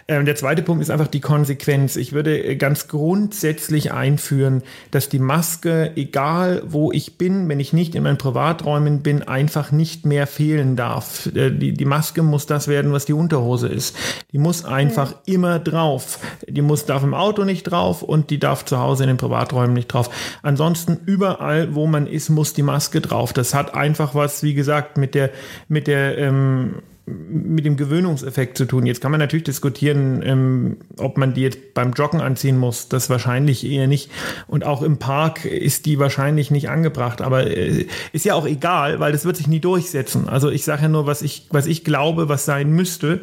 Ähm, 0.07 0.25
der 0.25 0.37
zweite 0.37 0.63
Punkt 0.63 0.83
ist 0.83 0.91
einfach 0.91 1.09
die 1.09 1.21
Konsequenz. 1.21 1.97
Ich 1.97 2.13
würde 2.13 2.43
äh, 2.43 2.57
ganz 2.57 2.89
grundsätzlich 2.89 3.93
einführen, 3.93 4.63
dass 4.91 5.09
die 5.09 5.19
Maske, 5.19 5.93
egal 5.97 6.63
wo 6.67 6.93
ich 6.93 7.19
bin, 7.19 7.49
wenn 7.49 7.61
ich 7.61 7.73
nicht 7.73 7.95
in 7.95 8.03
meinen 8.03 8.19
Privaträumen 8.19 9.03
bin, 9.03 9.23
einfach 9.23 9.73
nicht 9.73 10.07
mehr 10.07 10.27
fehlen 10.27 10.77
darf. 10.77 11.27
Äh, 11.35 11.51
die, 11.51 11.73
die 11.73 11.85
Maske 11.85 12.23
muss 12.23 12.47
das 12.47 12.69
werden, 12.69 12.93
was 12.93 13.05
die 13.05 13.13
Unterhose 13.13 13.69
ist. 13.69 13.97
Die 14.33 14.39
muss 14.39 14.65
einfach 14.65 15.13
ja. 15.13 15.35
immer 15.35 15.59
drauf. 15.59 16.19
Die 16.47 16.63
muss 16.63 16.87
darf 16.87 17.03
im 17.03 17.15
Auto 17.15 17.45
nicht 17.45 17.65
drauf 17.65 18.03
und 18.03 18.31
die 18.31 18.39
darf 18.39 18.65
zu 18.65 18.79
Hause 18.79 19.05
in 19.05 19.09
den 19.09 19.17
Privaträumen 19.17 19.75
nicht 19.75 19.89
drauf. 19.89 20.11
Ansonsten 20.43 20.99
überall, 21.07 21.75
wo 21.75 21.87
man 21.87 22.07
ist, 22.07 22.29
muss 22.29 22.53
die 22.53 22.63
Maske 22.63 23.01
drauf. 23.01 23.33
Das 23.33 23.55
hat 23.55 23.75
einfach 23.75 24.15
was, 24.15 24.43
wie 24.43 24.55
gesagt, 24.55 24.97
mit 24.97 25.15
der 25.15 25.31
mit 25.69 25.87
der 25.87 26.19
ähm, 26.19 26.77
mit 27.31 27.65
dem 27.65 27.77
Gewöhnungseffekt 27.77 28.57
zu 28.59 28.65
tun. 28.65 28.87
Jetzt 28.87 29.01
kann 29.01 29.11
man 29.11 29.21
natürlich 29.21 29.45
diskutieren, 29.45 30.23
ähm, 30.25 30.77
ob 30.99 31.19
man 31.19 31.35
die 31.35 31.43
jetzt 31.43 31.75
beim 31.75 31.93
Joggen 31.93 32.21
anziehen 32.21 32.59
muss. 32.59 32.89
Das 32.89 33.11
wahrscheinlich 33.11 33.67
eher 33.67 33.87
nicht. 33.87 34.11
Und 34.47 34.65
auch 34.65 34.83
im 34.83 34.99
Park 34.99 35.45
ist 35.45 35.87
die 35.87 35.99
wahrscheinlich 35.99 36.51
nicht 36.51 36.69
angebracht. 36.69 37.21
Aber 37.21 37.47
äh, 37.47 37.87
ist 38.13 38.25
ja 38.25 38.35
auch 38.35 38.47
egal, 38.47 39.01
weil 39.01 39.13
das 39.13 39.25
wird 39.25 39.37
sich 39.37 39.49
nie 39.49 39.61
durchsetzen. 39.61 40.29
Also 40.29 40.51
ich 40.51 40.65
sage 40.65 40.83
ja 40.83 40.89
nur, 40.89 41.07
was 41.07 41.23
ich, 41.23 41.47
was 41.51 41.67
ich 41.67 41.85
glaube, 41.85 42.29
was 42.29 42.45
sein 42.45 42.71
müsste. 42.71 43.21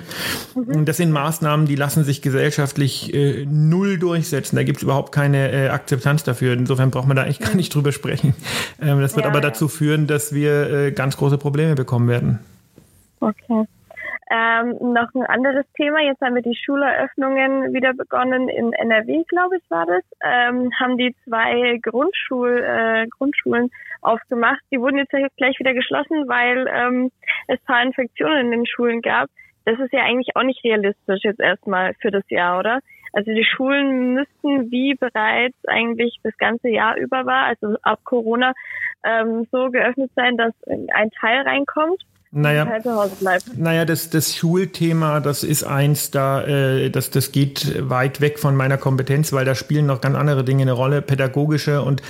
Mhm. 0.56 0.86
Das 0.86 0.98
sind 0.98 1.12
Maßnahmen, 1.12 1.66
die 1.66 1.76
lassen 1.76 2.04
sich 2.04 2.22
gesellschaftlich 2.22 3.14
äh, 3.14 3.46
null 3.46 3.98
durchsetzen. 3.98 4.56
Da 4.56 4.64
gibt 4.64 4.78
es 4.78 4.84
überhaupt 4.84 5.12
keine 5.12 5.52
äh, 5.52 5.70
Akzeptanz 5.70 6.24
dafür. 6.24 6.54
Insofern 6.54 6.92
braucht 6.92 7.08
man 7.08 7.16
da 7.16 7.24
eigentlich 7.24 7.40
gar 7.40 7.56
nicht 7.56 7.74
drüber 7.74 7.92
sprechen. 7.92 8.34
Ähm, 8.82 9.00
das 9.02 9.16
wird 9.16 9.26
ja, 9.26 9.32
aber 9.32 9.42
dazu 9.42 9.68
führen, 9.68 10.08
dass 10.08 10.34
wir 10.34 10.70
äh, 10.70 10.92
ganz 10.92 11.18
große 11.18 11.38
Probleme 11.38 11.76
bekommen 11.76 12.08
werden. 12.08 12.40
Okay. 13.26 13.66
Ähm, 14.32 14.78
noch 14.94 15.14
ein 15.14 15.26
anderes 15.26 15.66
Thema. 15.74 16.00
Jetzt 16.02 16.22
haben 16.22 16.36
wir 16.36 16.42
die 16.42 16.56
Schuleröffnungen 16.56 17.74
wieder 17.74 17.94
begonnen 17.94 18.50
in 18.50 18.74
NRW, 18.74 19.24
glaube 19.28 19.58
ich, 19.58 19.64
war 19.70 19.86
das. 19.86 20.04
Ähm, 20.24 20.72
haben 20.80 20.98
die 20.98 21.16
zwei 21.24 21.80
Grundschul, 21.82 22.64
äh, 22.64 23.08
Grundschulen 23.08 23.72
aufgemacht. 24.02 24.62
Die 24.72 24.80
wurden 24.80 24.98
jetzt 24.98 25.12
gleich 25.38 25.60
wieder 25.60 25.74
geschlossen, 25.74 26.28
weil 26.28 26.68
ähm, 26.72 27.12
es 27.48 27.60
paar 27.62 27.84
Infektionen 27.84 28.46
in 28.46 28.52
den 28.52 28.66
Schulen 28.66 29.02
gab. 29.02 29.30
Das 29.66 29.80
ist 29.80 29.94
ja 29.94 30.04
eigentlich 30.04 30.36
auch 30.36 30.44
nicht 30.44 30.64
realistisch 30.64 31.24
jetzt 31.24 31.40
erstmal 31.40 31.94
für 31.96 32.12
das 32.12 32.24
Jahr, 32.30 32.60
oder? 32.60 32.80
Also 33.14 33.32
die 33.32 33.46
Schulen 33.46 34.14
müssten, 34.14 34.72
wie 34.72 34.94
bereits 34.96 35.58
eigentlich 35.68 36.20
das 36.24 36.38
ganze 36.38 36.70
Jahr 36.70 36.98
über 36.98 37.26
war, 37.26 37.46
also 37.46 37.76
ab 37.82 38.00
Corona, 38.04 38.54
ähm, 39.04 39.48
so 39.52 39.70
geöffnet 39.70 40.12
sein, 40.16 40.36
dass 40.38 40.54
ein 40.68 41.10
Teil 41.12 41.42
reinkommt 41.42 42.04
naja, 42.38 42.68
naja 43.56 43.86
das, 43.86 44.10
das 44.10 44.36
Schulthema, 44.36 45.22
das 45.22 45.46
ist 45.46 45.64
eins, 45.64 46.12
da, 46.12 46.44
äh, 46.44 46.90
das, 46.90 47.10
das 47.10 47.32
geht 47.32 47.90
weit 47.90 48.20
weg 48.20 48.40
von 48.40 48.58
meiner 48.58 48.78
Kompetenz, 48.78 49.32
weil 49.32 49.46
da 49.46 49.56
spielen 49.56 49.86
noch 49.86 50.02
ganz 50.02 50.18
andere 50.18 50.44
Dinge 50.44 50.64
eine 50.64 50.74
Rolle, 50.74 51.02
pädagogische 51.02 51.82
und 51.82 52.02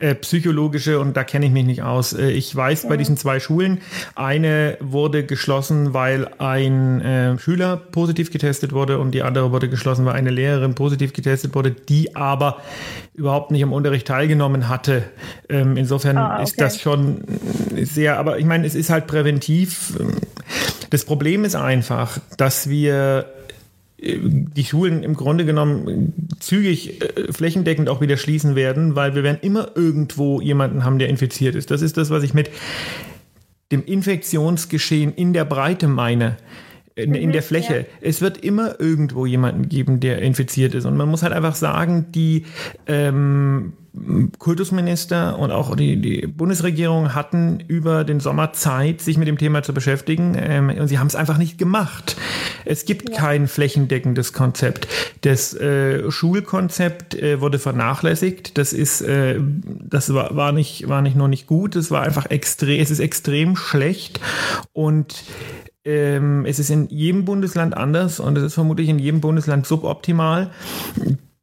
äh, 0.00 0.16
psychologische, 0.16 0.98
und 0.98 1.16
da 1.16 1.22
kenne 1.22 1.46
ich 1.46 1.52
mich 1.52 1.64
nicht 1.64 1.82
aus. 1.84 2.12
Äh, 2.12 2.30
ich 2.30 2.54
weiß 2.54 2.82
ja. 2.82 2.88
bei 2.88 2.96
diesen 2.96 3.16
zwei 3.16 3.38
Schulen, 3.38 3.80
eine 4.16 4.78
wurde 4.80 5.24
geschlossen, 5.24 5.94
weil 5.94 6.28
ein 6.38 7.00
äh, 7.00 7.38
Schüler 7.38 7.76
positiv 7.76 8.32
getestet 8.32 8.72
wurde 8.72 8.98
und 8.98 9.12
die 9.12 9.22
andere 9.22 9.52
wurde 9.52 9.68
geschlossen, 9.68 10.04
weil 10.06 10.14
eine 10.14 10.30
Lehrerin 10.30 10.74
positiv 10.74 11.12
getestet 11.12 11.54
wurde, 11.54 11.70
die 11.70 12.16
aber 12.16 12.62
überhaupt 13.14 13.52
nicht 13.52 13.62
am 13.62 13.72
Unterricht 13.72 14.08
teilgenommen 14.08 14.68
hatte. 14.68 15.04
Ähm, 15.48 15.76
insofern 15.76 16.16
ah, 16.16 16.34
okay. 16.34 16.42
ist 16.42 16.60
das 16.60 16.80
schon 16.80 17.22
sehr, 17.80 18.18
aber 18.18 18.40
ich 18.40 18.44
meine, 18.44 18.66
es 18.66 18.74
ist 18.74 18.90
halt 18.90 19.06
präventiv 19.06 19.67
das 20.90 21.04
Problem 21.04 21.44
ist 21.44 21.54
einfach, 21.54 22.18
dass 22.36 22.68
wir 22.68 23.26
äh, 23.98 24.18
die 24.20 24.64
Schulen 24.64 25.02
im 25.02 25.14
Grunde 25.14 25.44
genommen 25.44 26.28
zügig 26.40 27.02
äh, 27.02 27.32
flächendeckend 27.32 27.88
auch 27.88 28.00
wieder 28.00 28.16
schließen 28.16 28.54
werden, 28.54 28.96
weil 28.96 29.14
wir 29.14 29.22
werden 29.22 29.38
immer 29.42 29.72
irgendwo 29.74 30.40
jemanden 30.40 30.84
haben, 30.84 30.98
der 30.98 31.08
infiziert 31.08 31.54
ist. 31.54 31.70
Das 31.70 31.82
ist 31.82 31.96
das, 31.96 32.10
was 32.10 32.22
ich 32.22 32.34
mit 32.34 32.50
dem 33.70 33.84
Infektionsgeschehen 33.84 35.12
in 35.14 35.32
der 35.32 35.44
Breite 35.44 35.88
meine. 35.88 36.36
In, 36.98 37.14
in 37.14 37.30
der 37.30 37.42
mhm, 37.42 37.46
Fläche. 37.46 37.78
Ja. 37.78 37.84
Es 38.00 38.20
wird 38.20 38.38
immer 38.38 38.80
irgendwo 38.80 39.24
jemanden 39.24 39.68
geben, 39.68 40.00
der 40.00 40.20
infiziert 40.20 40.74
ist. 40.74 40.84
Und 40.84 40.96
man 40.96 41.08
muss 41.08 41.22
halt 41.22 41.32
einfach 41.32 41.54
sagen, 41.54 42.06
die 42.10 42.44
ähm, 42.86 43.72
Kultusminister 44.38 45.38
und 45.38 45.50
auch 45.50 45.74
die, 45.76 46.00
die 46.00 46.26
Bundesregierung 46.26 47.14
hatten 47.14 47.60
über 47.66 48.04
den 48.04 48.20
Sommer 48.20 48.52
Zeit, 48.52 49.00
sich 49.00 49.16
mit 49.16 49.28
dem 49.28 49.38
Thema 49.38 49.62
zu 49.62 49.72
beschäftigen. 49.72 50.36
Ähm, 50.38 50.70
und 50.70 50.88
sie 50.88 50.98
haben 50.98 51.06
es 51.06 51.14
einfach 51.14 51.38
nicht 51.38 51.58
gemacht. 51.58 52.16
Es 52.64 52.84
gibt 52.84 53.10
ja. 53.10 53.16
kein 53.16 53.48
flächendeckendes 53.48 54.32
Konzept. 54.32 54.88
Das 55.22 55.54
äh, 55.54 56.10
Schulkonzept 56.10 57.14
äh, 57.14 57.40
wurde 57.40 57.58
vernachlässigt. 57.58 58.58
Das 58.58 58.72
ist, 58.72 59.00
äh, 59.02 59.40
das 59.40 60.12
war, 60.12 60.36
war 60.36 60.52
nicht, 60.52 60.88
war 60.88 61.02
nicht 61.02 61.16
nur 61.16 61.28
nicht 61.28 61.46
gut. 61.46 61.76
Es 61.76 61.90
war 61.90 62.02
einfach 62.02 62.26
extrem, 62.26 62.80
es 62.80 62.90
ist 62.90 63.00
extrem 63.00 63.56
schlecht 63.56 64.20
und 64.72 65.24
ähm, 65.88 66.44
es 66.44 66.58
ist 66.58 66.68
in 66.68 66.88
jedem 66.88 67.24
Bundesland 67.24 67.74
anders 67.74 68.20
und 68.20 68.36
es 68.36 68.44
ist 68.44 68.54
vermutlich 68.54 68.90
in 68.90 68.98
jedem 68.98 69.20
Bundesland 69.20 69.66
suboptimal. 69.66 70.50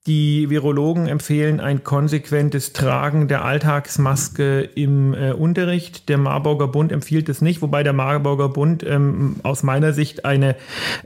Die 0.05 0.51
Virologen 0.51 1.07
empfehlen 1.07 1.59
ein 1.59 1.83
konsequentes 1.83 2.71
Tragen 2.71 3.27
der 3.27 3.43
Alltagsmaske 3.43 4.61
im 4.61 5.15
äh, 5.15 5.31
Unterricht. 5.31 6.09
Der 6.09 6.19
Marburger 6.19 6.67
Bund 6.67 6.91
empfiehlt 6.91 7.27
es 7.27 7.41
nicht, 7.41 7.63
wobei 7.63 7.81
der 7.81 7.93
Marburger 7.93 8.49
Bund 8.49 8.85
ähm, 8.87 9.37
aus 9.41 9.63
meiner 9.63 9.93
Sicht 9.93 10.23
eine 10.23 10.55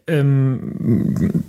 ähm, 0.05 1.45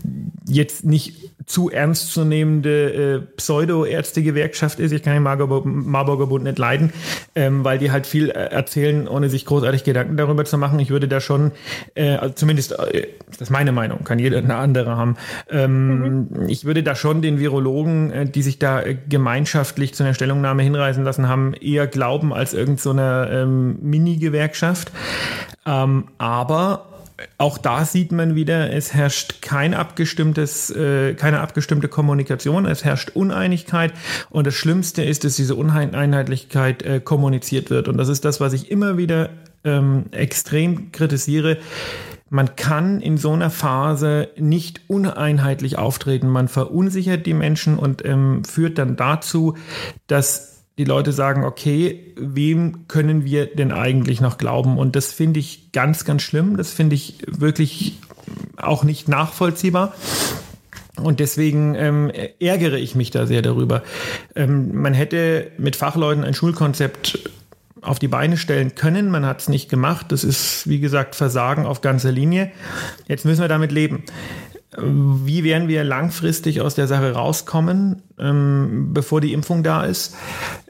jetzt 0.46 0.84
nicht 0.84 1.32
zu 1.50 1.68
ernstzunehmende 1.68 2.92
äh, 2.92 3.20
Pseudo-Ärzte-Gewerkschaft 3.36 4.78
ist. 4.78 4.92
Ich 4.92 5.02
kann 5.02 5.14
den 5.14 5.24
Marburger, 5.24 5.66
Marburger 5.66 6.28
Bund 6.28 6.44
nicht 6.44 6.60
leiden, 6.60 6.92
ähm, 7.34 7.64
weil 7.64 7.78
die 7.78 7.90
halt 7.90 8.06
viel 8.06 8.30
äh, 8.30 8.34
erzählen, 8.34 9.08
ohne 9.08 9.28
sich 9.28 9.46
großartig 9.46 9.82
Gedanken 9.82 10.16
darüber 10.16 10.44
zu 10.44 10.58
machen. 10.58 10.78
Ich 10.78 10.90
würde 10.90 11.08
da 11.08 11.20
schon, 11.20 11.50
äh, 11.96 12.14
also 12.14 12.34
zumindest, 12.34 12.78
äh, 12.78 13.08
das 13.26 13.40
ist 13.40 13.50
meine 13.50 13.72
Meinung, 13.72 14.04
kann 14.04 14.20
jeder 14.20 14.38
eine 14.38 14.54
andere 14.54 14.96
haben. 14.96 15.16
Ähm, 15.50 16.28
mhm. 16.30 16.48
Ich 16.48 16.64
würde 16.66 16.84
da 16.84 16.94
schon 16.94 17.20
den 17.20 17.40
Virologen, 17.40 18.12
äh, 18.12 18.26
die 18.26 18.42
sich 18.42 18.60
da 18.60 18.82
äh, 18.82 18.96
gemeinschaftlich 19.08 19.92
zu 19.92 20.04
einer 20.04 20.14
Stellungnahme 20.14 20.62
hinreißen 20.62 21.02
lassen 21.02 21.28
haben, 21.28 21.54
eher 21.54 21.88
glauben 21.88 22.32
als 22.32 22.54
irgendeine 22.54 23.26
so 23.28 23.36
ähm, 23.36 23.78
Mini-Gewerkschaft. 23.82 24.92
Ähm, 25.66 26.04
aber 26.18 26.89
auch 27.38 27.58
da 27.58 27.84
sieht 27.84 28.12
man 28.12 28.34
wieder, 28.34 28.72
es 28.72 28.94
herrscht 28.94 29.42
kein 29.42 29.74
abgestimmtes, 29.74 30.70
äh, 30.70 31.14
keine 31.14 31.40
abgestimmte 31.40 31.88
Kommunikation, 31.88 32.66
es 32.66 32.84
herrscht 32.84 33.10
Uneinigkeit 33.10 33.92
und 34.30 34.46
das 34.46 34.54
Schlimmste 34.54 35.02
ist, 35.02 35.24
dass 35.24 35.36
diese 35.36 35.54
Uneinheitlichkeit 35.54 36.82
äh, 36.82 37.00
kommuniziert 37.00 37.70
wird 37.70 37.88
und 37.88 37.96
das 37.98 38.08
ist 38.08 38.24
das, 38.24 38.40
was 38.40 38.52
ich 38.52 38.70
immer 38.70 38.96
wieder 38.96 39.30
ähm, 39.64 40.06
extrem 40.12 40.92
kritisiere. 40.92 41.58
Man 42.32 42.54
kann 42.54 43.00
in 43.00 43.16
so 43.16 43.32
einer 43.32 43.50
Phase 43.50 44.28
nicht 44.36 44.82
uneinheitlich 44.86 45.78
auftreten. 45.78 46.28
Man 46.28 46.46
verunsichert 46.46 47.26
die 47.26 47.34
Menschen 47.34 47.76
und 47.76 48.04
ähm, 48.04 48.44
führt 48.44 48.78
dann 48.78 48.94
dazu, 48.94 49.56
dass 50.06 50.49
die 50.80 50.86
Leute 50.86 51.12
sagen, 51.12 51.44
okay, 51.44 52.14
wem 52.16 52.88
können 52.88 53.26
wir 53.26 53.54
denn 53.54 53.70
eigentlich 53.70 54.22
noch 54.22 54.38
glauben? 54.38 54.78
Und 54.78 54.96
das 54.96 55.12
finde 55.12 55.38
ich 55.38 55.72
ganz, 55.72 56.06
ganz 56.06 56.22
schlimm. 56.22 56.56
Das 56.56 56.72
finde 56.72 56.94
ich 56.96 57.18
wirklich 57.26 57.98
auch 58.56 58.82
nicht 58.82 59.06
nachvollziehbar. 59.06 59.94
Und 60.96 61.20
deswegen 61.20 61.74
ähm, 61.74 62.10
ärgere 62.40 62.78
ich 62.78 62.94
mich 62.94 63.10
da 63.10 63.26
sehr 63.26 63.42
darüber. 63.42 63.82
Ähm, 64.34 64.74
man 64.74 64.94
hätte 64.94 65.52
mit 65.58 65.76
Fachleuten 65.76 66.24
ein 66.24 66.32
Schulkonzept 66.32 67.28
auf 67.82 67.98
die 67.98 68.08
Beine 68.08 68.38
stellen 68.38 68.74
können. 68.74 69.10
Man 69.10 69.26
hat 69.26 69.42
es 69.42 69.50
nicht 69.50 69.68
gemacht. 69.68 70.06
Das 70.12 70.24
ist, 70.24 70.66
wie 70.66 70.80
gesagt, 70.80 71.14
Versagen 71.14 71.66
auf 71.66 71.82
ganzer 71.82 72.10
Linie. 72.10 72.52
Jetzt 73.06 73.26
müssen 73.26 73.42
wir 73.42 73.48
damit 73.48 73.70
leben. 73.70 74.04
Wie 74.76 75.42
werden 75.42 75.66
wir 75.66 75.82
langfristig 75.82 76.60
aus 76.60 76.76
der 76.76 76.86
Sache 76.86 77.12
rauskommen, 77.12 78.02
ähm, 78.18 78.90
bevor 78.92 79.20
die 79.20 79.32
Impfung 79.32 79.64
da 79.64 79.84
ist? 79.84 80.16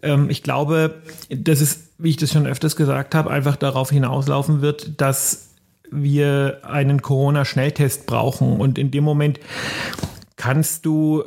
Ähm, 0.02 0.30
ich 0.30 0.42
glaube, 0.42 1.02
dass 1.28 1.60
es, 1.60 1.90
wie 1.98 2.10
ich 2.10 2.16
das 2.16 2.32
schon 2.32 2.46
öfters 2.46 2.76
gesagt 2.76 3.14
habe, 3.14 3.30
einfach 3.30 3.56
darauf 3.56 3.90
hinauslaufen 3.90 4.62
wird, 4.62 5.00
dass 5.00 5.50
wir 5.90 6.60
einen 6.62 7.02
Corona-Schnelltest 7.02 8.06
brauchen. 8.06 8.58
Und 8.58 8.78
in 8.78 8.90
dem 8.90 9.04
Moment 9.04 9.38
kannst 10.36 10.86
du 10.86 11.24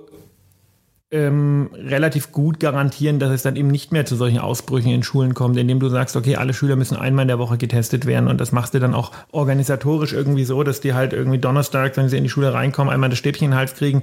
ähm, 1.13 1.69
relativ 1.75 2.31
gut 2.31 2.59
garantieren, 2.59 3.19
dass 3.19 3.31
es 3.31 3.43
dann 3.43 3.55
eben 3.55 3.67
nicht 3.67 3.91
mehr 3.91 4.03
zu 4.03 4.15
solchen 4.15 4.39
Ausbrüchen 4.39 4.91
in 4.91 5.03
Schulen 5.03 5.35
kommt, 5.35 5.55
indem 5.57 5.79
du 5.79 5.87
sagst, 5.89 6.15
okay, 6.15 6.37
alle 6.37 6.55
Schüler 6.55 6.75
müssen 6.75 6.97
einmal 6.97 7.21
in 7.21 7.27
der 7.27 7.37
Woche 7.37 7.57
getestet 7.57 8.07
werden 8.07 8.27
und 8.27 8.41
das 8.41 8.51
machst 8.51 8.73
du 8.73 8.79
dann 8.79 8.95
auch 8.95 9.11
organisatorisch 9.31 10.11
irgendwie 10.11 10.43
so, 10.43 10.63
dass 10.63 10.81
die 10.81 10.95
halt 10.95 11.13
irgendwie 11.13 11.37
Donnerstag, 11.37 11.95
wenn 11.97 12.09
sie 12.09 12.17
in 12.17 12.23
die 12.23 12.31
Schule 12.31 12.51
reinkommen, 12.51 12.91
einmal 12.91 13.11
das 13.11 13.19
Stäbchen 13.19 13.45
in 13.45 13.51
den 13.51 13.57
Hals 13.57 13.75
kriegen 13.75 14.01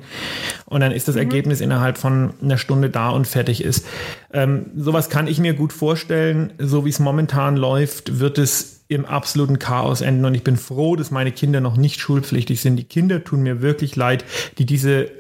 und 0.67 0.83
dann 0.83 0.93
ist 0.93 1.09
das 1.09 1.17
mhm. 1.17 1.23
Ergebnis 1.23 1.61
innerhalb 1.61 1.99
von 1.99 2.35
einer 2.41 2.59
Stunde 2.59 2.91
da 2.91 3.11
und 3.11 3.27
fertig 3.27 3.65
ist. 3.65 3.85
Ähm, 4.33 4.67
sowas 4.77 5.11
kann 5.11 5.27
ich 5.27 5.41
mir 5.41 5.55
gut 5.55 5.73
vorstellen. 5.73 6.53
So 6.59 6.85
wie 6.85 6.91
es 6.91 7.01
momentan 7.01 7.57
läuft, 7.57 8.21
wird 8.21 8.39
es 8.39 8.83
im 8.87 9.05
absoluten 9.05 9.59
Chaos 9.59 10.01
enden. 10.01 10.25
Und 10.25 10.35
ich 10.35 10.45
bin 10.45 10.57
froh, 10.57 10.97
dass 10.97 11.11
meine 11.11 11.33
Kinder 11.33 11.61
noch 11.61 11.77
nicht 11.77 12.01
schulpflichtig 12.01 12.61
sind. 12.61 12.77
Die 12.77 12.85
Kinder 12.85 13.23
tun 13.23 13.43
mir 13.43 13.63
wirklich 13.63 13.95
leid, 13.95 14.25
die 14.59 14.67
diese 14.67 15.11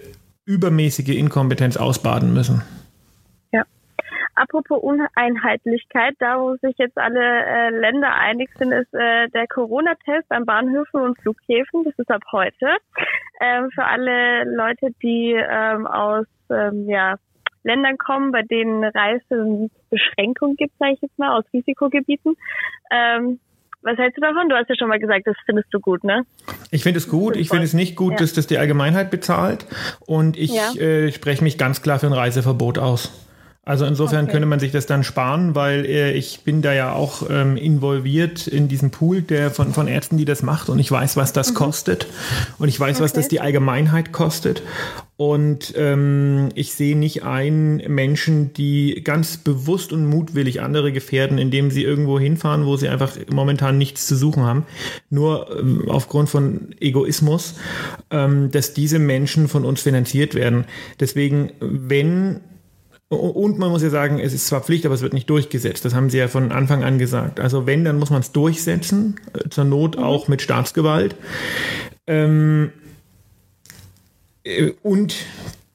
übermäßige 0.46 1.16
Inkompetenz 1.16 1.76
ausbaden 1.76 2.32
müssen. 2.32 2.62
Ja. 3.52 3.62
Apropos 4.34 4.82
Uneinheitlichkeit, 4.82 6.14
da 6.18 6.40
wo 6.40 6.56
sich 6.56 6.76
jetzt 6.78 6.96
alle 6.98 7.20
äh, 7.20 7.70
Länder 7.70 8.14
einig 8.14 8.50
sind, 8.58 8.72
ist 8.72 8.92
äh, 8.94 9.28
der 9.28 9.46
Corona-Test 9.48 10.30
an 10.30 10.46
Bahnhöfen 10.46 11.00
und 11.00 11.18
Flughäfen. 11.20 11.84
Das 11.84 11.94
ist 11.98 12.10
ab 12.10 12.22
heute. 12.32 12.76
Ähm, 13.40 13.70
für 13.74 13.84
alle 13.84 14.44
Leute, 14.44 14.88
die 15.02 15.32
ähm, 15.32 15.86
aus 15.86 16.26
ähm, 16.50 16.88
ja, 16.88 17.16
Ländern 17.62 17.98
kommen, 17.98 18.32
bei 18.32 18.42
denen 18.42 18.84
Reisebeschränkungen 18.84 20.56
gibt, 20.56 20.76
sage 20.78 20.94
ich 20.94 21.02
jetzt 21.02 21.18
mal, 21.18 21.38
aus 21.38 21.44
Risikogebieten. 21.52 22.36
Ähm, 22.90 23.40
was 23.82 23.96
hältst 23.96 24.18
du 24.18 24.20
davon? 24.20 24.48
Du 24.48 24.56
hast 24.56 24.68
ja 24.68 24.74
schon 24.78 24.88
mal 24.88 24.98
gesagt, 24.98 25.26
das 25.26 25.36
findest 25.46 25.68
du 25.72 25.80
gut, 25.80 26.04
ne? 26.04 26.24
Ich 26.70 26.82
finde 26.82 26.98
es 26.98 27.08
gut. 27.08 27.36
Ich 27.36 27.48
finde 27.48 27.64
es 27.64 27.72
nicht 27.72 27.96
gut, 27.96 28.12
ja. 28.12 28.18
dass 28.18 28.32
das 28.32 28.46
die 28.46 28.58
Allgemeinheit 28.58 29.10
bezahlt. 29.10 29.66
Und 30.00 30.36
ich 30.36 30.52
ja. 30.52 30.72
äh, 30.74 31.12
spreche 31.12 31.42
mich 31.42 31.58
ganz 31.58 31.82
klar 31.82 31.98
für 31.98 32.06
ein 32.06 32.12
Reiseverbot 32.12 32.78
aus. 32.78 33.29
Also 33.70 33.84
insofern 33.84 34.24
okay. 34.24 34.32
könnte 34.32 34.46
man 34.46 34.58
sich 34.58 34.72
das 34.72 34.86
dann 34.86 35.04
sparen, 35.04 35.54
weil 35.54 35.86
äh, 35.86 36.10
ich 36.10 36.40
bin 36.40 36.60
da 36.60 36.72
ja 36.72 36.92
auch 36.92 37.30
ähm, 37.30 37.56
involviert 37.56 38.48
in 38.48 38.66
diesem 38.66 38.90
Pool 38.90 39.22
der 39.22 39.52
von, 39.52 39.72
von 39.72 39.86
Ärzten, 39.86 40.16
die 40.16 40.24
das 40.24 40.42
macht 40.42 40.68
und 40.68 40.80
ich 40.80 40.90
weiß, 40.90 41.16
was 41.16 41.32
das 41.32 41.50
mhm. 41.50 41.54
kostet 41.54 42.08
und 42.58 42.66
ich 42.66 42.80
weiß, 42.80 42.96
okay. 42.96 43.04
was 43.04 43.12
das 43.12 43.28
die 43.28 43.40
Allgemeinheit 43.40 44.10
kostet 44.10 44.64
und 45.16 45.72
ähm, 45.76 46.48
ich 46.56 46.74
sehe 46.74 46.96
nicht 46.96 47.22
ein 47.22 47.76
Menschen, 47.86 48.52
die 48.54 49.02
ganz 49.04 49.36
bewusst 49.36 49.92
und 49.92 50.04
mutwillig 50.04 50.62
andere 50.62 50.90
gefährden, 50.90 51.38
indem 51.38 51.70
sie 51.70 51.84
irgendwo 51.84 52.18
hinfahren, 52.18 52.66
wo 52.66 52.76
sie 52.76 52.88
einfach 52.88 53.12
momentan 53.30 53.78
nichts 53.78 54.04
zu 54.04 54.16
suchen 54.16 54.42
haben, 54.42 54.64
nur 55.10 55.48
ähm, 55.56 55.84
aufgrund 55.88 56.28
von 56.28 56.74
Egoismus, 56.80 57.54
ähm, 58.10 58.50
dass 58.50 58.74
diese 58.74 58.98
Menschen 58.98 59.46
von 59.46 59.64
uns 59.64 59.82
finanziert 59.82 60.34
werden. 60.34 60.64
Deswegen, 60.98 61.52
wenn 61.60 62.40
und 63.10 63.58
man 63.58 63.70
muss 63.70 63.82
ja 63.82 63.90
sagen, 63.90 64.20
es 64.20 64.32
ist 64.32 64.46
zwar 64.46 64.60
Pflicht, 64.60 64.86
aber 64.86 64.94
es 64.94 65.02
wird 65.02 65.14
nicht 65.14 65.28
durchgesetzt. 65.28 65.84
Das 65.84 65.94
haben 65.94 66.10
sie 66.10 66.18
ja 66.18 66.28
von 66.28 66.52
Anfang 66.52 66.84
an 66.84 66.98
gesagt. 66.98 67.40
Also 67.40 67.66
wenn, 67.66 67.84
dann 67.84 67.98
muss 67.98 68.10
man 68.10 68.20
es 68.20 68.30
durchsetzen, 68.30 69.18
äh, 69.32 69.48
zur 69.48 69.64
Not 69.64 69.96
mhm. 69.96 70.04
auch 70.04 70.28
mit 70.28 70.42
Staatsgewalt. 70.42 71.16
Ähm, 72.06 72.70
äh, 74.44 74.72
und 74.82 75.16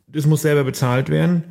das 0.07 0.25
muss 0.25 0.43
selber 0.43 0.63
bezahlt 0.63 1.09
werden. 1.09 1.43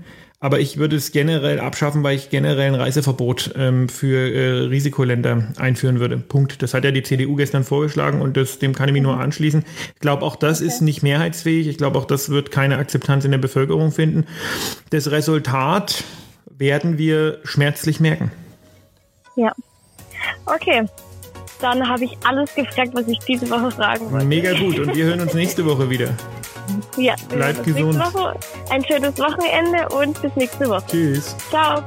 Aber 0.45 0.61
ich 0.61 0.77
würde 0.77 0.97
es 0.97 1.11
generell 1.11 1.59
abschaffen, 1.59 2.03
weil 2.03 2.17
ich 2.17 2.29
generell 2.29 2.69
ein 2.69 2.75
Reiseverbot 2.75 3.55
ähm, 3.57 3.89
für 3.89 4.31
äh, 4.31 4.67
Risikoländer 4.67 5.47
einführen 5.57 6.01
würde. 6.01 6.19
Punkt. 6.19 6.61
Das 6.63 6.75
hat 6.75 6.85
ja 6.85 6.91
die 6.91 7.03
CDU 7.03 7.35
gestern 7.37 7.65
vorgeschlagen 7.65 8.21
und 8.21 8.37
das, 8.37 8.59
dem 8.59 8.75
kann 8.75 8.91
ich 8.91 8.93
mich 8.93 9.03
nur 9.03 9.19
anschließen. 9.19 9.65
Ich 9.95 10.01
glaube, 10.01 10.23
auch 10.23 10.37
das 10.37 10.61
okay. 10.61 10.69
ist 10.69 10.83
nicht 10.83 11.03
mehrheitsfähig. 11.03 11.67
Ich 11.67 11.79
glaube, 11.79 11.99
auch 11.99 12.05
das 12.05 12.29
wird 12.29 12.51
keine 12.51 12.77
Akzeptanz 12.77 13.25
in 13.25 13.31
der 13.31 13.39
Bevölkerung 13.39 13.91
finden. 13.91 14.27
Das 14.91 15.11
Resultat 15.11 16.05
werden 16.51 16.99
wir 16.99 17.39
schmerzlich 17.45 17.99
merken. 17.99 18.31
Ja. 19.37 19.51
Okay. 20.45 20.85
Dann 21.63 21.89
habe 21.89 22.05
ich 22.05 22.19
alles 22.23 22.55
gefragt, 22.55 22.91
was 22.93 23.09
ich 23.09 23.19
diese 23.21 23.49
Woche 23.49 23.71
fragen 23.71 24.13
wollte. 24.13 24.27
Mega 24.27 24.53
gut. 24.53 24.79
Und 24.79 24.95
wir 24.95 25.07
hören 25.07 25.23
uns 25.23 25.33
nächste 25.43 25.65
Woche 25.65 25.89
wieder. 25.89 26.11
Ja, 26.97 27.15
bleibt 27.29 27.65
gesund. 27.65 27.99
Woche. 27.99 28.39
Ein 28.71 28.85
schönes 28.85 29.19
Wochenende 29.19 29.89
und 29.95 30.21
bis 30.23 30.35
nächste 30.37 30.69
Woche. 30.69 30.85
Tschüss. 30.89 31.37
Ciao. 31.51 31.83